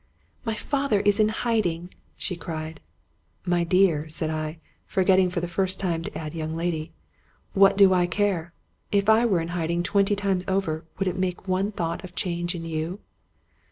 "My 0.45 0.55
father 0.55 1.01
is 1.01 1.19
in 1.19 1.27
hidingi" 1.27 1.91
she 2.25 2.35
cried. 2.35 2.79
*' 3.15 3.45
My 3.55 3.63
dear," 3.63 4.05
I 4.05 4.07
said, 4.07 4.59
forgetting 4.87 5.29
for 5.29 5.41
the 5.41 5.47
first 5.47 5.79
time 5.79 6.01
to 6.01 6.17
add" 6.17 6.33
young 6.33 6.55
lady,"" 6.57 6.91
what 7.53 7.77
do 7.77 7.93
I 7.93 8.07
care? 8.07 8.51
If 8.91 9.07
I 9.07 9.27
were 9.27 9.41
in 9.41 9.49
hiding 9.49 9.83
twenty 9.83 10.15
times 10.15 10.43
over, 10.47 10.85
would 10.97 11.07
it 11.07 11.19
make 11.19 11.47
one 11.47 11.71
thought 11.71 12.03
of 12.03 12.15
change 12.15 12.55
in 12.55 12.65
you? 12.65 12.99